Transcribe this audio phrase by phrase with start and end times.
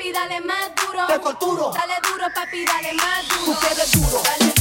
[0.00, 1.06] papi, dale más duro.
[1.06, 1.72] Te torturo.
[1.72, 3.58] Dale duro, papi, dale más duro.
[3.58, 4.22] Tú quieres duro.
[4.22, 4.59] Dale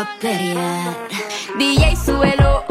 [0.00, 0.96] a pelear.
[1.58, 2.69] DJ,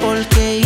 [0.00, 0.63] porque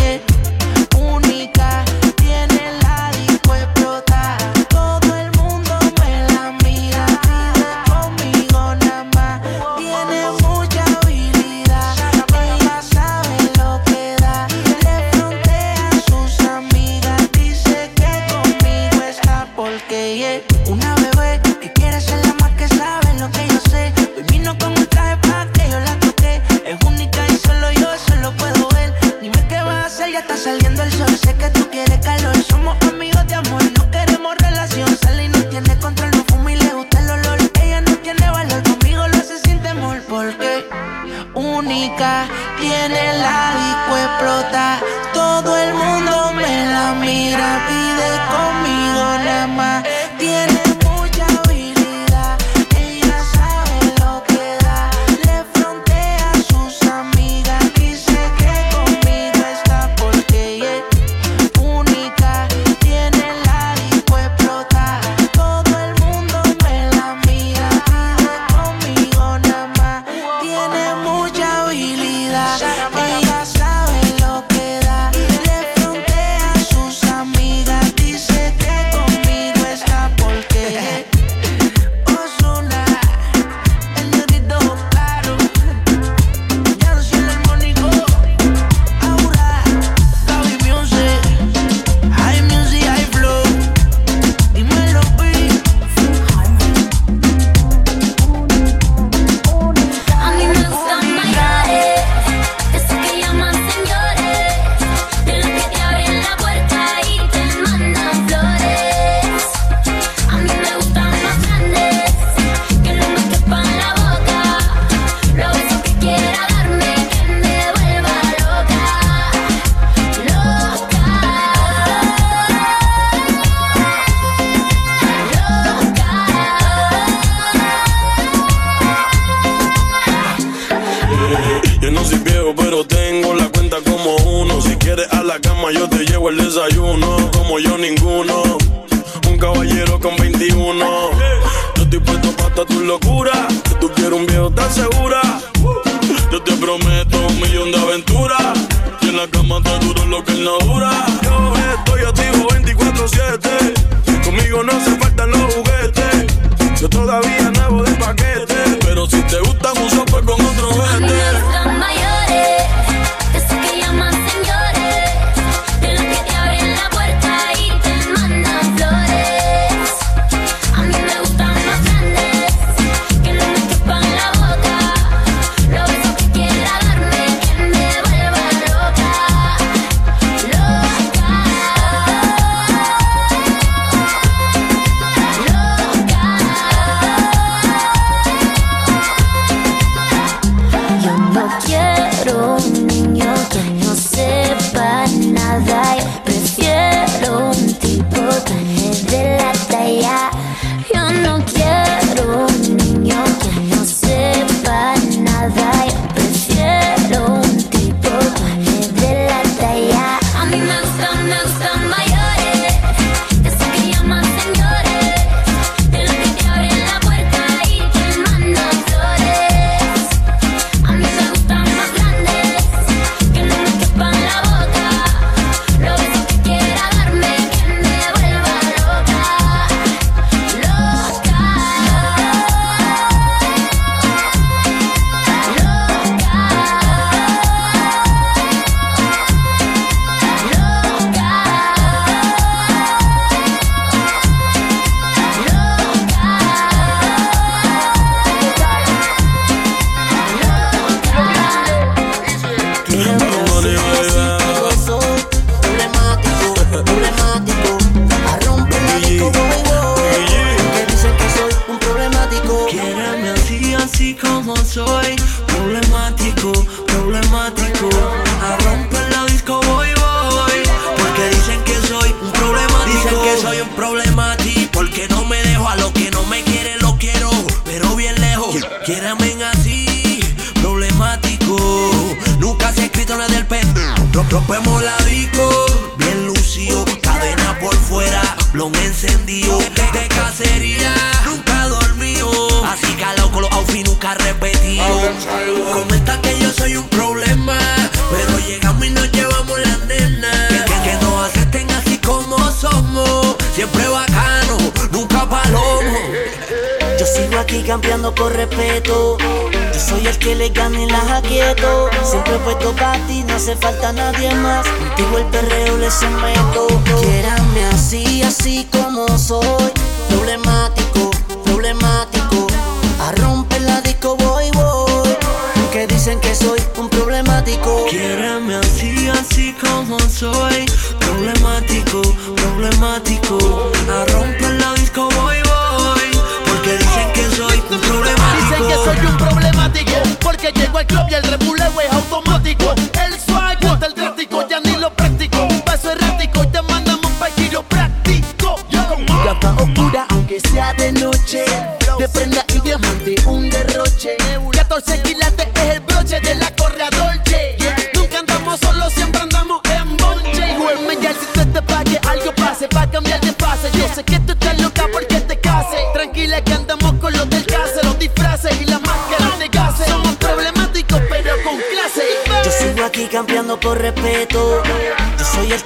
[211.29, 211.78] me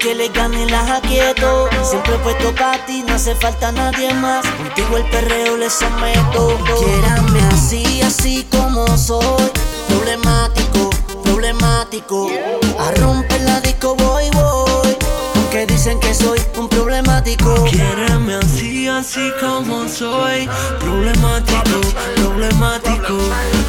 [0.03, 1.69] que le gana y las aquieto.
[1.85, 4.45] Siempre puesto para ti, no hace falta nadie más.
[4.45, 6.59] Contigo el perreo le someto.
[6.79, 9.51] Quiérame así, así como soy.
[9.89, 10.91] Problemático,
[11.23, 12.29] problemático.
[12.81, 14.97] A romper la disco voy, voy.
[15.37, 17.65] Aunque dicen que soy un problemático.
[17.71, 20.49] Quiéreme así, así como soy.
[20.81, 21.81] Problemático,
[22.17, 23.19] problemático.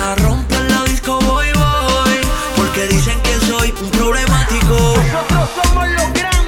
[0.02, 2.18] A romper la disco voy, voy.
[2.56, 4.33] Porque dicen que soy un problemático.
[4.74, 6.43] Nosotros somos los grandes.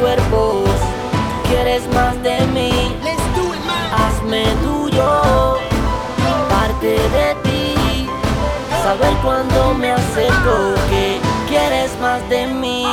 [0.00, 0.68] Cuerpos.
[1.48, 2.70] ¿Quieres más de mí?
[3.96, 5.58] Hazme tuyo,
[6.48, 8.08] parte de ti.
[8.82, 12.84] Saber cuando me acerco que quieres más de mí.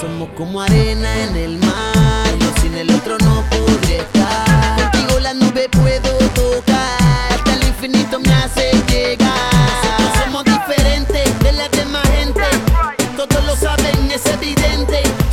[0.00, 2.28] Somos como arena en el mar.
[2.38, 4.76] Yo sin el otro no podré estar.
[4.80, 7.32] Contigo la nube puedo tocar.
[7.32, 8.73] Hasta el infinito me hace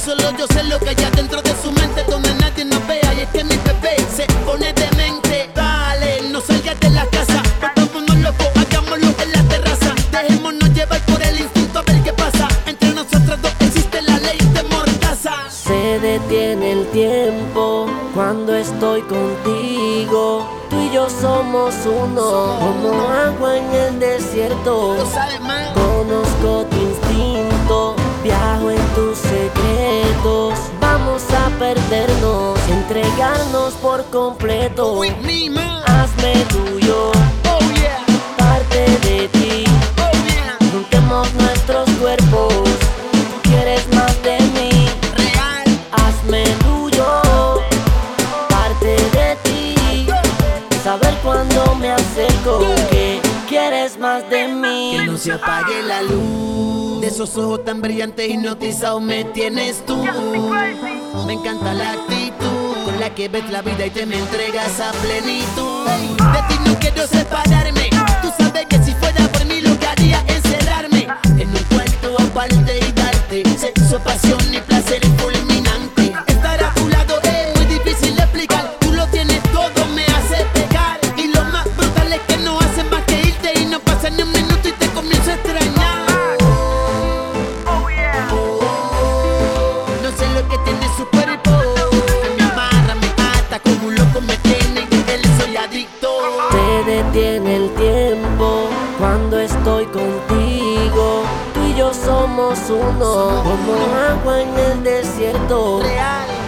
[0.04, 2.04] Solo yo sé lo que hay dentro de su mente.
[2.10, 3.14] Donde nadie nos vea.
[3.14, 5.50] Y es que mi bebé se pone demente.
[5.54, 7.44] Dale, no salgas de la casa.
[7.76, 9.94] Volvámonos locos, hagámoslo en la terraza.
[10.12, 12.48] Dejémonos llevar por el instinto a ver qué pasa.
[12.66, 15.50] Entre nosotros dos existe la ley de Mordaza.
[15.50, 20.50] Se detiene el tiempo cuando estoy contigo.
[20.72, 24.96] Tú y yo somos uno, como agua en el desierto.
[24.96, 25.81] Lo sabes.
[33.92, 34.94] Por completo.
[34.94, 35.84] With me, man.
[35.86, 37.12] Hazme tuyo,
[37.46, 38.00] Oh yeah,
[38.38, 39.66] parte de ti.
[39.98, 40.58] oh yeah.
[40.72, 42.54] Juntemos nuestros cuerpos.
[43.12, 44.72] Tú quieres más de mí.
[45.18, 45.66] Real.
[45.92, 47.06] Hazme tuyo,
[48.48, 50.08] parte de ti.
[50.82, 52.60] Saber cuando me acerco
[52.92, 53.20] que
[53.50, 54.94] quieres más de mí.
[55.00, 59.98] Que no se apague la luz de esos ojos tan brillantes hipnotizados me tienes tú.
[61.28, 62.61] Me encanta la actitud
[63.16, 65.86] que ves la vida y te me entregas a plenitud.
[65.88, 67.90] De ti no quiero separarme.
[68.22, 71.08] Tú sabes que si fuera por mí lo que haría es encerrarme
[71.38, 74.71] en un cuarto aparte y darte sexo, pasión y
[103.02, 105.80] mundo, como agua en el desierto.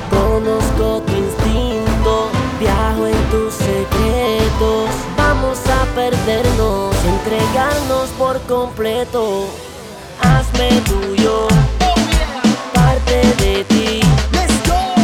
[0.10, 2.30] Conozco tu instinto,
[2.60, 4.90] viajo en tus secretos.
[5.18, 9.48] Vamos a perdernos, entregarnos por completo.
[10.22, 11.48] Hazme tuyo,
[12.74, 14.02] parte de ti.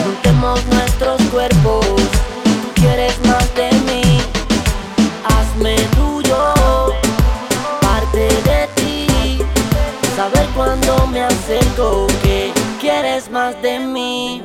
[0.04, 4.22] Juntemos nuestros cuerpos, tú quieres más de mí.
[5.26, 6.54] Hazme tuyo,
[7.82, 9.41] parte de ti.
[10.16, 14.41] Saber cuándo me acerco que quieres más de mí.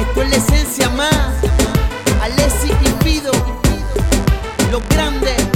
[0.00, 1.34] Esto es la esencia más,
[2.22, 3.32] Alessi y Pido,
[4.70, 5.47] los grandes.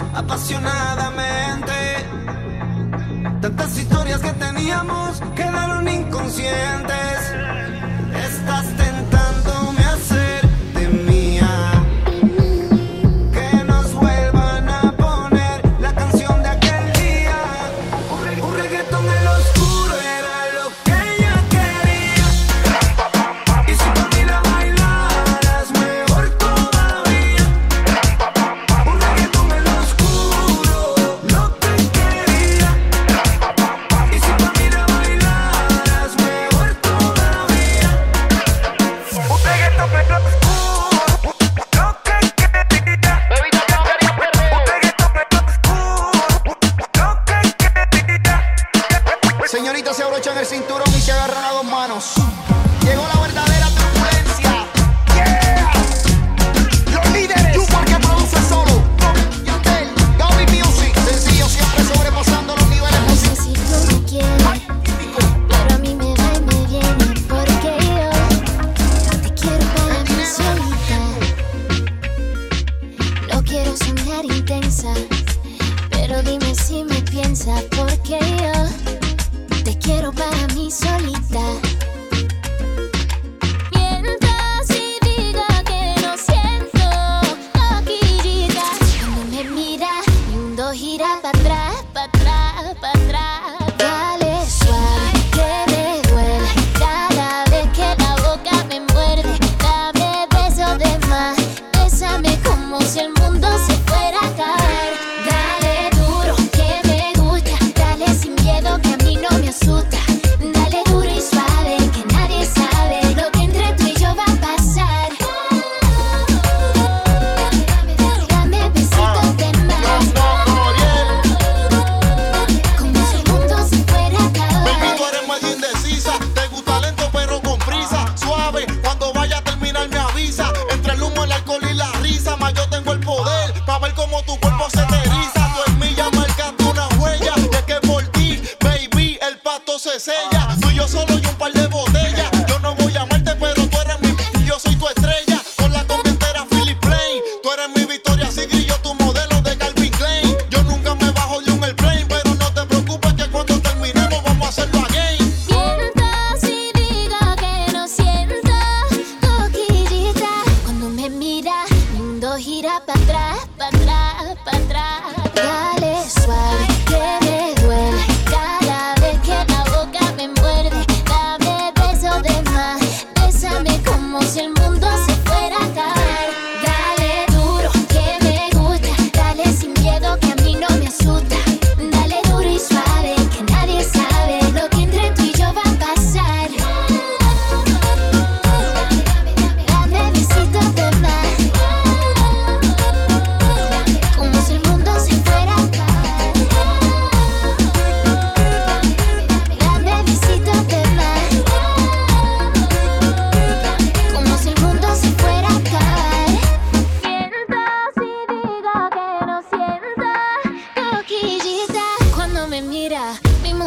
[0.00, 1.72] apasionadamente.
[3.40, 7.34] Tantas historias que teníamos quedaron inconscientes.
[8.14, 8.81] Estas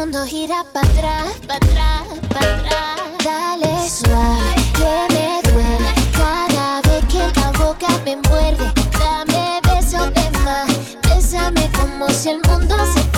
[0.06, 3.00] mundo gira para atrás, para atrás, para atrás.
[3.24, 8.72] Dale suave, que me duele cada vez que la boca me muerde.
[9.00, 13.15] Dame besos de más, bésame como si el mundo se